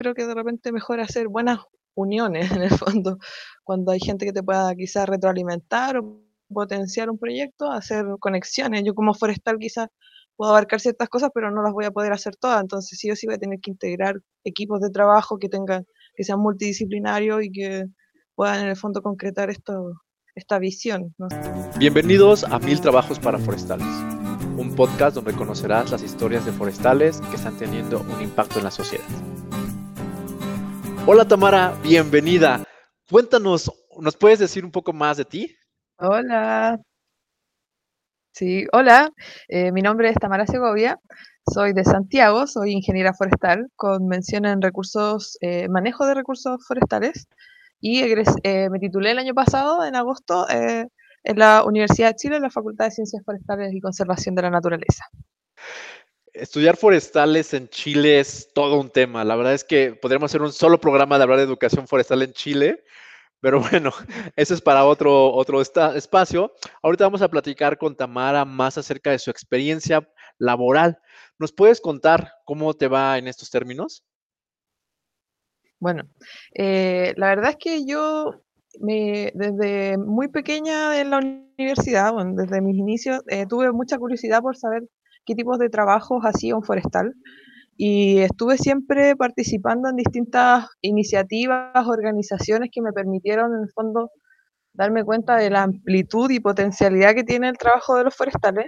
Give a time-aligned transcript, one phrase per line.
[0.00, 1.58] creo que de repente mejor hacer buenas
[1.94, 3.18] uniones en el fondo,
[3.62, 8.82] cuando hay gente que te pueda quizás retroalimentar o potenciar un proyecto, hacer conexiones.
[8.82, 9.88] Yo como forestal quizás
[10.36, 13.16] puedo abarcar ciertas cosas, pero no las voy a poder hacer todas, entonces sí o
[13.16, 17.52] sí voy a tener que integrar equipos de trabajo que tengan, que sean multidisciplinarios y
[17.52, 17.84] que
[18.34, 20.00] puedan en el fondo concretar esto,
[20.34, 21.14] esta visión.
[21.78, 23.86] Bienvenidos a Mil Trabajos para Forestales,
[24.56, 28.70] un podcast donde conocerás las historias de forestales que están teniendo un impacto en la
[28.70, 29.04] sociedad.
[31.06, 32.62] Hola Tamara, bienvenida.
[33.10, 35.56] Cuéntanos, ¿nos puedes decir un poco más de ti?
[35.98, 36.78] Hola.
[38.32, 39.10] Sí, hola.
[39.48, 41.00] Eh, mi nombre es Tamara Segovia.
[41.52, 47.26] Soy de Santiago, soy ingeniera forestal con mención en recursos, eh, manejo de recursos forestales
[47.80, 52.42] y eh, me titulé el año pasado, en agosto, en la Universidad de Chile, en
[52.42, 55.06] la Facultad de Ciencias Forestales y Conservación de la Naturaleza.
[56.32, 59.24] Estudiar forestales en Chile es todo un tema.
[59.24, 62.32] La verdad es que podríamos hacer un solo programa de hablar de educación forestal en
[62.32, 62.84] Chile,
[63.40, 63.92] pero bueno,
[64.36, 66.52] eso es para otro, otro espacio.
[66.82, 70.98] Ahorita vamos a platicar con Tamara más acerca de su experiencia laboral.
[71.38, 74.04] ¿Nos puedes contar cómo te va en estos términos?
[75.78, 76.04] Bueno,
[76.54, 78.42] eh, la verdad es que yo
[78.78, 84.84] desde muy pequeña en la universidad, desde mis inicios, eh, tuve mucha curiosidad por saber
[85.24, 87.14] qué tipos de trabajos hacía un forestal.
[87.76, 94.10] Y estuve siempre participando en distintas iniciativas, organizaciones que me permitieron en el fondo
[94.74, 98.66] darme cuenta de la amplitud y potencialidad que tiene el trabajo de los forestales,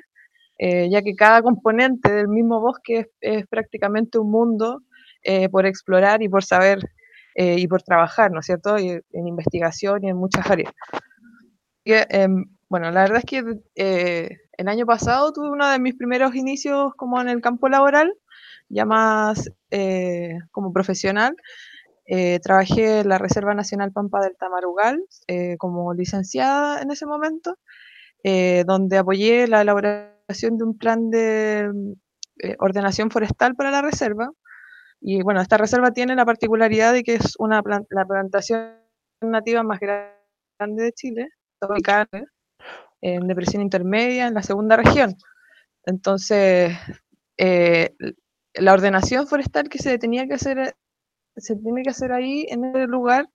[0.58, 4.80] eh, ya que cada componente del mismo bosque es, prácticamente un mundo
[5.22, 6.78] eh, por explorar y por saber
[7.34, 10.72] eh, y por trabajar, ¿no es cierto?, en investigación y en muchas áreas.
[11.84, 16.34] Y, em, bueno, la verdad es que el año pasado tuve uno de mis primeros
[16.34, 18.14] inicios como en el campo laboral,
[18.68, 21.36] ya más eh, como profesional.
[22.06, 27.56] Eh, trabajé en la Reserva Nacional Pampa del Tamarugal eh, como licenciada en ese momento,
[28.66, 31.68] donde apoyé la elaboración de un plan de
[32.58, 34.30] ordenación forestal para la reserva.
[35.00, 38.76] Y bueno, esta reserva tiene la particularidad de que es una la plantación
[39.20, 41.28] nativa más grande de Chile,
[41.60, 42.06] ubicada
[43.02, 45.16] en depresión intermedia, en la segunda región.
[45.84, 46.74] Entonces,
[47.36, 47.94] eh,
[48.54, 50.74] la ordenación forestal que se tenía que hacer,
[51.36, 53.28] se tiene que hacer ahí en ese lugar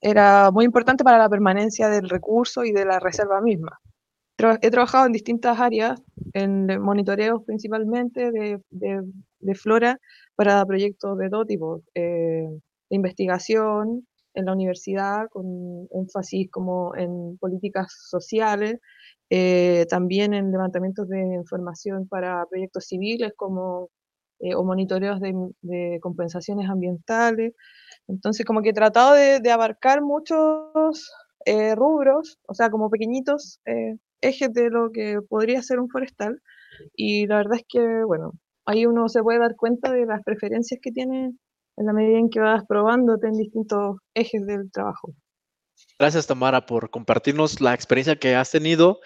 [0.00, 3.80] era muy importante para la permanencia del recurso y de la reserva misma.
[4.60, 6.02] He trabajado en distintas áreas,
[6.34, 9.98] en monitoreos principalmente de, de, flora
[10.34, 12.46] para proyectos de todo tipo, eh,
[12.90, 18.78] de investigación en la universidad, con énfasis como en políticas sociales,
[19.30, 23.90] eh, también en levantamientos de información para proyectos civiles como
[24.40, 27.54] eh, o monitoreos de, compensaciones ambientales.
[28.08, 31.12] Entonces, como que he tratado de, abarcar muchos
[31.44, 33.60] eh, rubros, o sea, como pequeñitos
[34.20, 36.40] ejes de lo que podría ser un forestal.
[36.94, 38.32] Y la verdad es que, bueno,
[38.66, 41.32] ahí uno se puede dar cuenta de las preferencias que tiene
[41.76, 45.12] en la medida en que vas probándote en distintos ejes del trabajo.
[45.98, 49.00] Gracias, Tamara, por compartirnos la experiencia que has tenido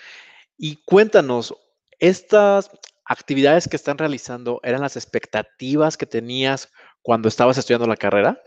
[0.57, 1.55] y cuéntanos,
[1.99, 2.71] estas
[3.05, 6.71] actividades que están realizando eran las expectativas que tenías
[7.03, 8.41] cuando estabas estudiando la carrera?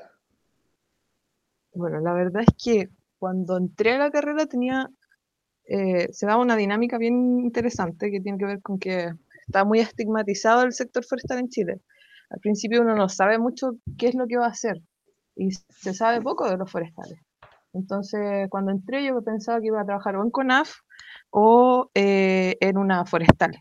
[1.74, 4.90] Bueno, la verdad es que cuando entré a la carrera tenía,
[5.66, 9.12] eh, se daba una dinámica bien interesante que tiene que ver con que
[9.48, 11.82] está muy estigmatizado el sector forestal en Chile.
[12.30, 14.82] Al principio uno no sabe mucho qué es lo que va a hacer
[15.36, 17.20] y se sabe poco de los forestales.
[17.74, 20.72] Entonces, cuando entré, yo pensaba que iba a trabajar o en CONAF
[21.32, 23.60] o eh, en una forestal,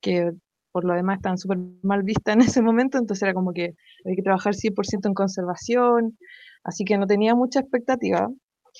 [0.00, 0.32] que
[0.72, 3.74] por lo demás están súper mal vistas en ese momento, entonces era como que
[4.04, 6.18] había que trabajar 100% en conservación,
[6.64, 8.28] así que no tenía mucha expectativa,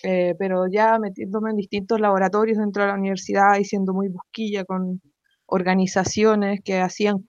[0.03, 4.65] eh, pero ya metiéndome en distintos laboratorios dentro de la universidad y siendo muy busquilla
[4.65, 5.01] con
[5.47, 7.27] organizaciones que hacían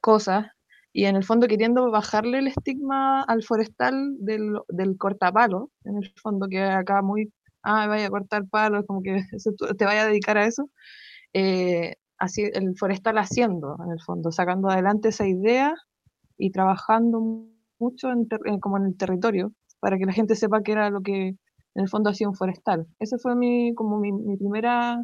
[0.00, 0.46] cosas
[0.96, 6.10] y en el fondo queriendo bajarle el estigma al forestal del, del cortapalo, en el
[6.22, 7.30] fondo que acá muy,
[7.62, 9.22] ah, vaya a cortar palos, como que
[9.78, 10.70] te vaya a dedicar a eso,
[11.34, 15.74] eh, así, el forestal haciendo, en el fondo, sacando adelante esa idea
[16.38, 17.46] y trabajando
[17.78, 21.28] mucho en como en el territorio, para que la gente sepa que era lo que
[21.28, 21.38] en
[21.74, 22.86] el fondo hacía un forestal.
[23.00, 24.98] Ese fue mi, como mi, mi primera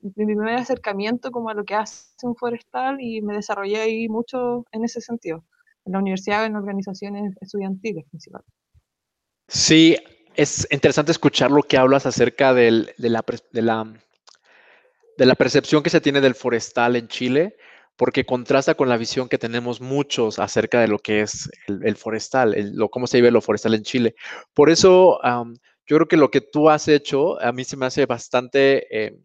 [0.00, 4.64] mi primer acercamiento como a lo que hace un forestal y me desarrollé ahí mucho
[4.72, 5.44] en ese sentido,
[5.84, 8.52] en la universidad, en organizaciones estudiantiles principalmente.
[9.48, 9.96] Sí,
[10.34, 13.92] es interesante escuchar lo que hablas acerca de, la, de, la,
[15.16, 17.56] de la percepción que se tiene del forestal en Chile,
[17.96, 22.54] porque contrasta con la visión que tenemos muchos acerca de lo que es el, forestal,
[22.74, 24.14] lo, cómo se vive lo forestal en Chile.
[24.54, 28.06] Por eso, yo creo que lo que tú has hecho a mí se me hace
[28.06, 29.18] bastante, eh,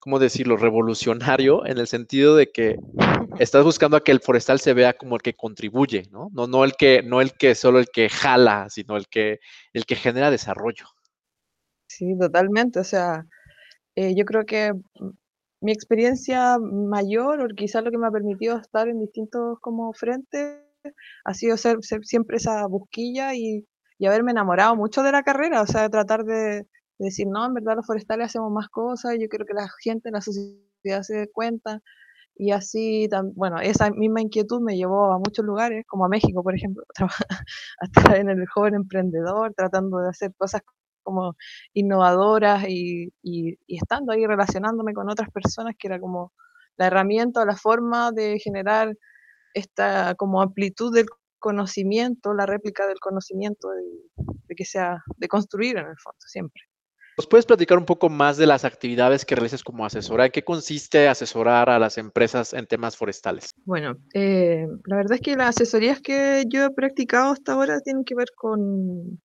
[0.00, 2.76] ¿cómo decirlo?, revolucionario en el sentido de que
[3.38, 6.30] estás buscando a que el forestal se vea como el que contribuye, ¿no?
[6.32, 9.38] No, no el que, no el que solo el que jala, sino el que,
[9.72, 10.86] el que genera desarrollo.
[11.86, 12.80] Sí, totalmente.
[12.80, 13.26] O sea,
[13.94, 14.72] eh, yo creo que
[15.60, 20.60] mi experiencia mayor, o quizás lo que me ha permitido estar en distintos como frentes,
[21.24, 23.66] ha sido ser, siempre esa busquilla y,
[23.98, 26.66] y, haberme enamorado mucho de la carrera, o sea, tratar de,
[27.04, 30.20] decir, no, en verdad los forestales hacemos más cosas, yo creo que la gente, la
[30.20, 31.82] sociedad se dé cuenta,
[32.40, 36.54] y así, bueno, esa misma inquietud me llevó a muchos lugares, como a México, por
[36.54, 36.84] ejemplo,
[38.08, 40.62] a en el joven emprendedor, tratando de hacer cosas
[41.02, 41.36] como
[41.74, 46.32] innovadoras y, y, estando ahí relacionándome con otras personas, que era como
[46.78, 48.96] la herramienta o la forma de generar
[49.54, 51.06] esta como amplitud del
[51.38, 53.68] conocimiento, la réplica del conocimiento,
[54.48, 56.69] de que sea, de construir en el fondo, siempre.
[57.16, 60.26] ¿Nos puedes platicar un poco más de las actividades que realizas como asesora?
[60.26, 63.52] ¿En qué consiste asesorar a las empresas en temas forestales?
[63.64, 68.04] Bueno, eh, la verdad es que las asesorías que yo he practicado hasta ahora tienen
[68.04, 69.20] que ver con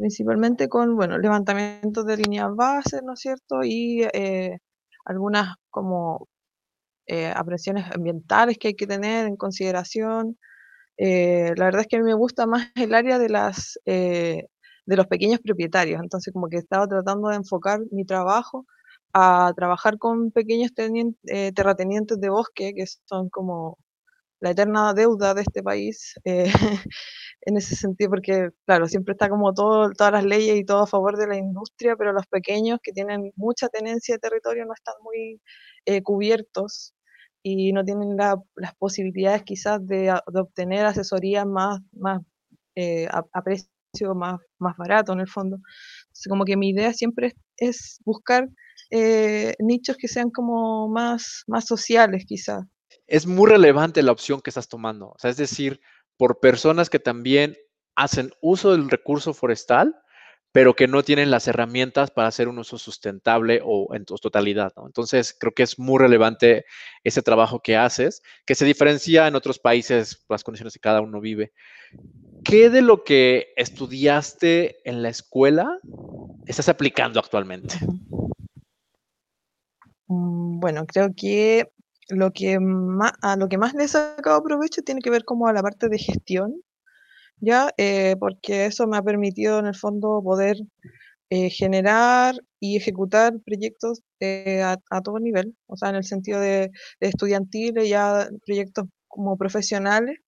[0.00, 3.62] principalmente con, bueno, levantamiento de líneas bases, ¿no es cierto?
[3.62, 4.58] Y eh,
[5.04, 6.26] algunas como
[7.06, 10.38] eh, ambientales que hay que tener en consideración.
[10.96, 13.78] Eh, la verdad es que a mí me gusta más el área de las
[14.90, 16.00] de los pequeños propietarios.
[16.02, 18.66] Entonces, como que estaba tratando de enfocar mi trabajo
[19.12, 20.72] a trabajar con pequeños
[21.28, 23.78] eh, terratenientes de bosque, que son como
[24.40, 26.44] la eterna deuda de este país, eh,
[27.42, 31.16] en ese sentido, porque, claro, siempre está como todas las leyes y todo a favor
[31.16, 35.40] de la industria, pero los pequeños que tienen mucha tenencia de territorio no están muy
[35.86, 36.94] eh, cubiertos
[37.44, 42.20] y no tienen las posibilidades quizás de, obtener asesoría más, más
[43.10, 43.42] a, a
[44.14, 45.58] más, más barato en el fondo.
[46.28, 48.48] como que mi idea siempre es, buscar
[48.90, 52.64] eh, nichos que sean como más, más sociales quizás.
[53.06, 55.80] Es muy relevante la opción que estás tomando, o sea, es decir,
[56.16, 57.56] por personas que también
[57.96, 59.94] hacen uso del recurso forestal,
[60.52, 64.72] pero que no tienen las herramientas para hacer un uso sustentable o en totalidad.
[64.84, 66.64] Entonces, creo que es muy relevante
[67.04, 71.20] ese trabajo que haces, que se diferencia en otros países las condiciones que cada uno
[71.20, 71.52] vive.
[72.44, 75.78] ¿Qué de lo que estudiaste en la escuela
[76.46, 77.76] estás aplicando actualmente?
[80.06, 81.70] Mm, bueno, creo que
[82.08, 85.46] lo que más, a lo que más le he sacado provecho tiene que ver como
[85.46, 86.62] a la parte de gestión,
[87.40, 87.72] ¿ya?
[87.76, 90.56] Eh, porque eso me ha permitido en el fondo poder
[91.30, 96.70] eh, generar y ejecutar proyectos eh, a, todo nivel, o sea, en el sentido de,
[97.00, 100.18] de estudiantiles, ya proyectos como profesionales,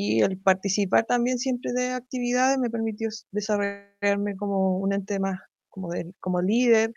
[0.00, 5.90] y el participar también siempre de actividades me permitió desarrollarme como un ente más, como,
[6.20, 6.92] como líder,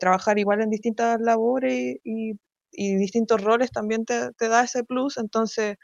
[0.00, 2.32] trabajar igual en distintas labores y,
[2.72, 5.76] distintos roles también te, da ese plus, entonces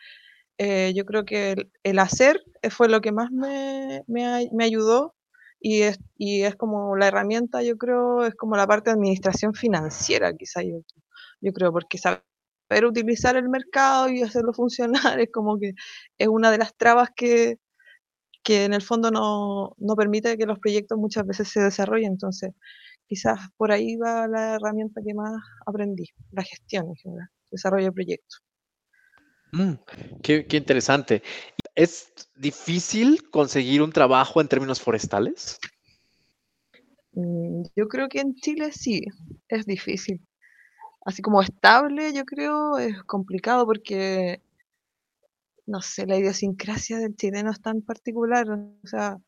[0.58, 1.54] eh, yo creo que
[1.84, 5.14] el, hacer fue lo que más me, me, ayudó
[5.60, 9.54] y es, y es como la herramienta, yo creo, es como la parte de administración
[9.54, 10.82] financiera, quizá yo,
[11.40, 12.24] yo creo, porque saber
[12.86, 15.72] utilizar el mercado y hacerlo funcionar es como que
[16.18, 17.58] es una de las trabas que,
[18.42, 22.12] que en el fondo no, no permite que los proyectos muchas veces se desarrollen.
[22.12, 22.52] Entonces,
[23.06, 25.32] quizás por ahí va la herramienta que más
[25.66, 28.42] aprendí, la gestión en general, desarrollo de proyectos.
[29.52, 29.74] Mm,
[30.22, 31.22] qué, interesante.
[31.74, 35.58] ¿Es difícil conseguir un trabajo en términos forestales?
[37.12, 39.04] Mm, yo creo que en Chile sí,
[39.48, 40.20] es difícil.
[41.04, 44.40] Así como estable, yo creo, es complicado porque,
[45.66, 48.48] no sé, la idiosincrasia del chileno es tan particular.
[48.50, 49.18] O sea,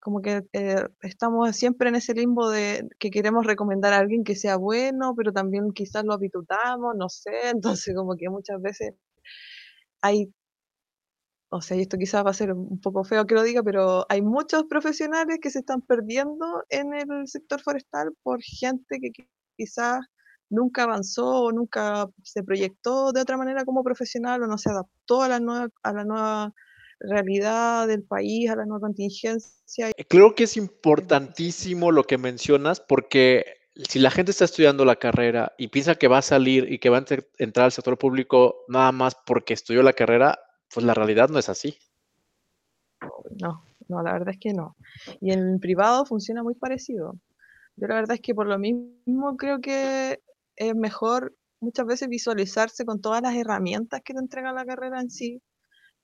[0.00, 4.36] como que eh, estamos siempre en ese limbo de que queremos recomendar a alguien que
[4.36, 7.32] sea bueno, pero también quizás lo habitutamos, no sé.
[7.86, 8.94] Entonces, como que muchas veces
[10.02, 10.32] hay,
[11.50, 14.06] o sea, y esto quizás va a ser un poco feo que lo diga, pero
[14.08, 19.10] hay muchos profesionales que se están perdiendo en el sector forestal por gente que
[19.56, 20.00] quizás
[20.52, 25.22] nunca avanzó o nunca se proyectó de otra manera como profesional o no se adaptó
[25.22, 26.54] a la nueva, a la nueva
[27.00, 29.88] realidad del país, a la nueva contingencia.
[29.88, 34.96] Eh, creo que es importantísimo lo que mencionas porque si la gente está estudiando la
[34.96, 37.04] carrera y piensa que va a salir y que va a
[37.38, 40.38] entrar al sector público nada más porque estudió la carrera,
[40.72, 41.78] pues la realidad no es así.
[43.40, 44.76] No, no, la verdad es que no.
[45.22, 47.14] Y en el privado funciona muy parecido.
[47.76, 50.20] Yo la verdad es que por lo mismo creo que
[50.68, 55.10] es mejor muchas veces visualizarse con todas las herramientas que te entrega la carrera en
[55.10, 55.40] sí.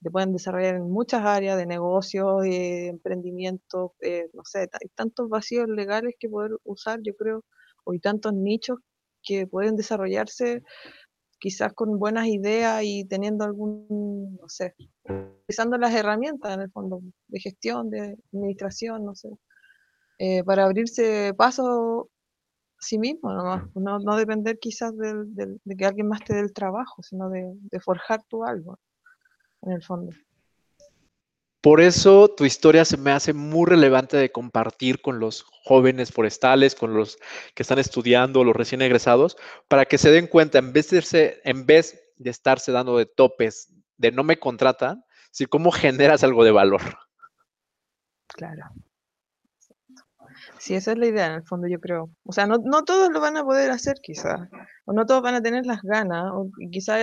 [0.03, 5.29] Te pueden desarrollar en muchas áreas de negocio, de emprendimiento, eh, no sé, hay tantos
[5.29, 7.45] vacíos legales que poder usar, yo creo,
[7.85, 8.79] o hay tantos nichos
[9.23, 10.63] que pueden desarrollarse
[11.41, 14.75] quizás con buenas ideas y teniendo algún, no sé,
[15.05, 19.31] utilizando las herramientas en el fondo de gestión, de administración, no sé,
[20.19, 22.11] eh, para abrirse paso
[22.79, 23.33] sí mismo,
[23.75, 27.81] no, no depender quizás de que alguien más te dé el trabajo, sino de, de
[27.81, 28.79] forjar tú algo,
[29.63, 30.13] en el fondo.
[31.61, 36.77] Por eso tu historia se me hace muy relevante de compartir con los jóvenes forestales,
[36.77, 37.19] con los
[37.55, 41.67] que están estudiando, los recién egresados, para que se den cuenta, en vez de, en
[41.67, 46.53] vez de estarse dando de topes, de no me contratan, si cómo generas algo de
[46.53, 46.81] valor.
[48.29, 48.65] Claro.
[50.59, 52.11] Sí, esa es la idea en el fondo, yo creo.
[52.25, 54.49] O sea, no, no todos lo van a poder hacer quizás,
[54.87, 56.97] o no todos van a tener las ganas, o quizás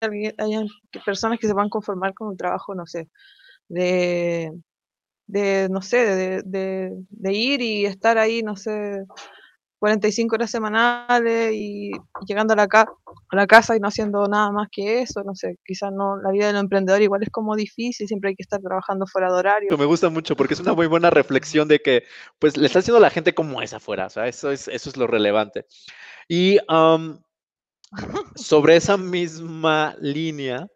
[0.00, 0.64] haya
[1.04, 3.08] personas que se van a conformar con un trabajo, no sé,
[3.68, 4.52] de,
[5.26, 9.04] de no sé, de, de, ir y estar ahí, no sé,
[9.78, 11.92] 45 horas semanales y
[12.26, 12.68] llegando a la,
[13.30, 16.30] a la casa y no haciendo nada más que eso, no sé, quizás no, la
[16.30, 19.78] vida del emprendedor igual es como difícil, siempre hay que estar trabajando fuera de horario.
[19.78, 22.04] Me gusta mucho porque es una muy buena reflexión de que
[22.38, 24.90] pues le está haciendo a la gente como es afuera, o sea, eso es, eso
[24.90, 25.66] es lo relevante.
[26.28, 26.58] Y
[28.34, 30.66] sobre esa misma línea,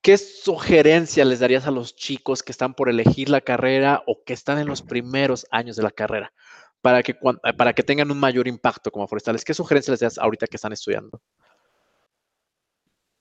[0.00, 4.32] ¿Qué sugerencia les darías a los chicos que están por elegir la carrera o que
[4.32, 6.32] están en los primeros años de la carrera
[6.80, 7.16] para que,
[7.56, 9.44] para que tengan un mayor impacto como forestales?
[9.44, 11.20] ¿Qué sugerencia les das ahorita que están estudiando?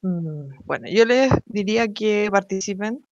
[0.04, 3.04] Mm, bueno, yo les diría que participen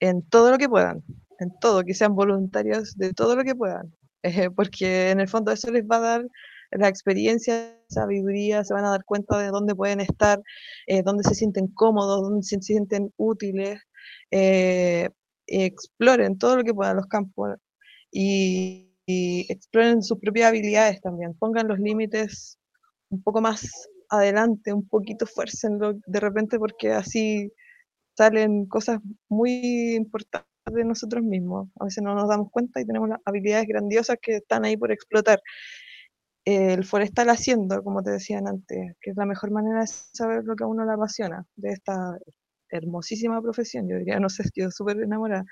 [0.00, 1.04] en todo lo que puedan,
[1.40, 5.52] en todo, que sean voluntarios de todo lo que puedan, eh, porque en el fondo
[5.52, 6.26] eso les va a dar
[6.72, 10.42] la experiencia, sabiduría, se van a dar cuenta de dónde pueden estar,
[10.86, 13.80] eh, dónde se sienten cómodos, dónde se sienten útiles,
[14.30, 15.10] eh,
[15.46, 17.56] exploren todo lo que puedan los campos
[18.10, 22.58] y, exploren sus propias habilidades también, pongan los límites
[23.10, 23.68] un poco más
[24.14, 27.52] adelante, un poquito fuercenlo de repente porque así
[28.16, 31.68] salen cosas muy importantes de nosotros mismos.
[31.80, 34.92] A veces no nos damos cuenta y tenemos las habilidades grandiosas que están ahí por
[34.92, 35.40] explotar
[36.46, 40.56] el forestal haciendo, como te decían antes, que es la mejor manera de saber lo
[40.56, 42.18] que a uno le apasiona de esta
[42.70, 43.88] hermosísima profesión.
[43.88, 45.44] Yo diría, no sé, estoy súper enamorada.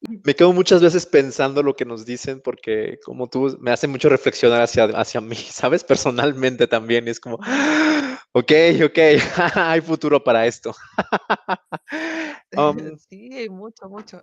[0.00, 4.08] Me quedo muchas veces pensando lo que nos dicen porque como tú me hace mucho
[4.08, 5.84] reflexionar hacia, hacia mí, ¿sabes?
[5.84, 7.36] Personalmente también es como,
[8.32, 8.52] ok,
[8.84, 8.98] ok,
[9.54, 10.74] hay futuro para esto.
[12.56, 14.20] Um, sí, mucho, mucho.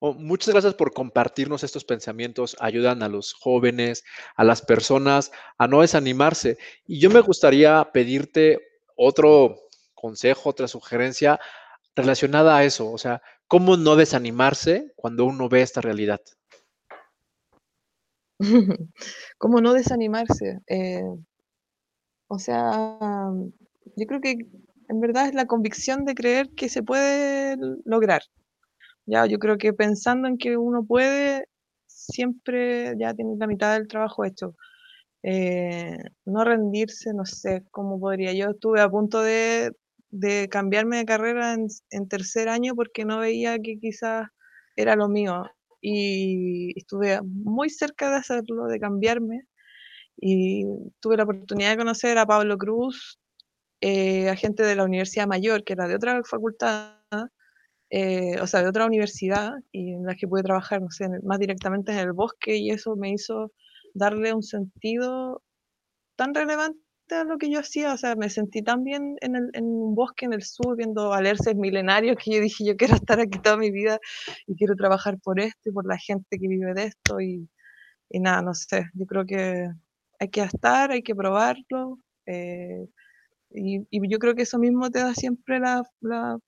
[0.00, 2.56] Oh, muchas gracias por compartirnos estos pensamientos.
[2.58, 6.58] Ayudan a los jóvenes, a las personas a no desanimarse.
[6.86, 8.60] Y yo me gustaría pedirte
[8.96, 9.56] otro
[9.94, 11.40] consejo, otra sugerencia
[11.94, 12.90] relacionada a eso.
[12.90, 16.20] O sea, ¿cómo no desanimarse cuando uno ve esta realidad?
[19.38, 20.60] ¿Cómo no desanimarse?
[20.66, 21.02] Eh,
[22.28, 23.30] o sea,
[23.96, 24.36] yo creo que
[24.88, 28.22] en verdad es la convicción de creer que se puede lograr.
[29.06, 31.46] Ya, yo creo que pensando en que uno puede,
[31.86, 34.54] siempre ya tiene la mitad del trabajo hecho.
[35.22, 38.32] Eh, no rendirse, no sé cómo podría.
[38.32, 39.72] Yo estuve a punto de,
[40.50, 44.28] cambiarme de carrera en, tercer año porque no veía que quizás
[44.76, 45.44] era lo mío.
[45.80, 49.42] Y estuve muy cerca de hacerlo, de cambiarme.
[50.16, 50.64] Y
[51.00, 53.18] tuve la oportunidad de conocer a Pablo Cruz,
[53.80, 56.98] eh, agente de la Universidad Mayor, que era de otra facultad,
[57.90, 61.38] eh, o sea, de otra universidad y en la que pude trabajar, no sé, más
[61.38, 63.52] directamente en el bosque y eso me hizo
[63.94, 65.42] darle un sentido
[66.16, 66.81] tan relevante
[67.12, 69.94] a lo que yo hacía, o sea, me sentí tan bien en, el, en un
[69.94, 73.56] bosque en el sur viendo alerces milenarios que yo dije, yo quiero estar aquí toda
[73.56, 73.98] mi vida
[74.46, 77.48] y quiero trabajar por esto y por la gente que vive de esto y,
[78.10, 79.68] y nada, no sé, yo creo que
[80.20, 81.98] hay que estar, hay que probarlo.
[82.26, 82.86] Eh,
[83.50, 86.38] y, y, yo creo que eso mismo te da siempre la, la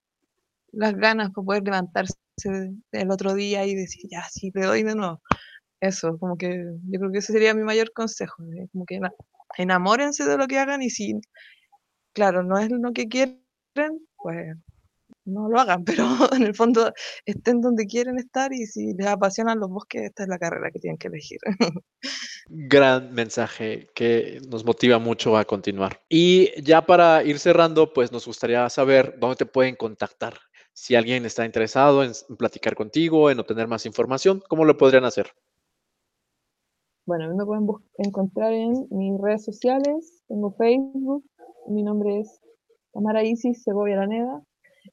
[0.75, 2.15] las ganas para poder levantarse
[2.93, 5.21] el otro día y decir, ya, sí, le doy de nuevo.
[5.81, 8.43] Eso, como que yo creo que ese sería mi mayor consejo,
[8.73, 9.01] como que
[9.59, 11.21] enamórense de lo que hagan y si,
[12.13, 13.41] claro, no es lo que quieren,
[14.17, 14.57] pues
[15.25, 16.93] no lo hagan, pero en el fondo
[17.25, 20.81] estén donde quieren estar y si les apasionan los bosques, esta es la carrera que
[20.81, 21.39] tienen que elegir.
[22.47, 26.01] Gran mensaje que nos motiva mucho a continuar.
[26.09, 30.35] Y ya para ir cerrando, pues nos gustaría saber dónde te pueden contactar
[30.75, 35.33] si alguien está interesado en, platicar contigo, en obtener más información, ¿cómo lo podrían hacer?
[37.07, 37.67] Bueno, me pueden
[37.99, 41.23] encontrar en mis redes sociales, tengo Facebook,
[41.69, 42.41] mi nombre es
[42.93, 44.43] Tamara Isis Segovia Laneda,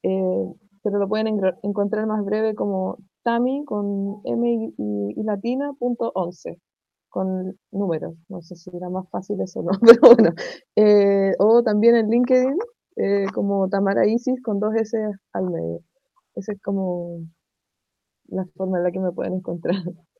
[0.03, 0.45] eh,
[0.83, 1.27] pero lo pueden
[1.63, 6.59] encontrar más breve como Tami con M y, latina punto 11
[7.09, 8.15] con números.
[8.27, 10.31] No sé si era más fácil eso o no, pero bueno.
[10.75, 12.57] Eh, o también en LinkedIn
[12.97, 14.97] eh, como Tamara Isis con dos S
[15.33, 15.79] al medio.
[16.35, 17.19] Esa es como
[18.27, 19.75] la forma en la que me pueden encontrar.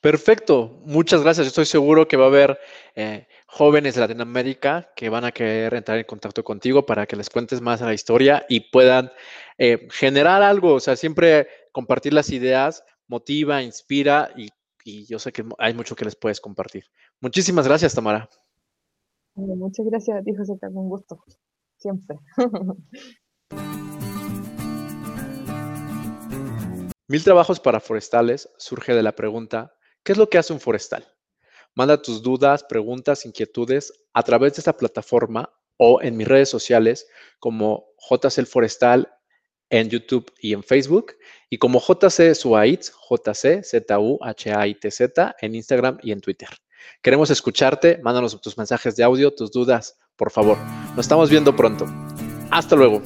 [0.00, 1.48] Perfecto, muchas gracias.
[1.48, 2.56] Estoy seguro que va a haber
[2.94, 7.28] eh, jóvenes de Latinoamérica que van a querer entrar en contacto contigo para que les
[7.28, 9.10] cuentes más a la historia y puedan
[9.58, 10.74] eh, generar algo.
[10.74, 14.50] O sea, siempre compartir las ideas motiva, inspira y,
[15.06, 16.84] yo sé que hay mucho que les puedes compartir.
[17.20, 18.26] Muchísimas gracias, Tamara.
[19.34, 21.22] muchas gracias a ti, José, un gusto.
[21.76, 22.16] Siempre.
[27.08, 31.06] Mil trabajos para forestales surge de la pregunta ¿Qué es lo que hace un forestal?
[31.74, 37.06] Manda tus dudas, preguntas, inquietudes a través de esta plataforma o en mis redes sociales
[37.38, 39.12] como JC Forestal
[39.70, 41.14] en YouTube y en Facebook
[41.50, 46.20] y como JC Suaitz, JC Z H A I T Z en Instagram y en
[46.20, 46.48] Twitter.
[47.02, 50.58] Queremos escucharte, mándanos tus mensajes de audio, tus dudas, por favor.
[50.96, 51.86] Nos estamos viendo pronto.
[52.50, 53.02] Hasta luego.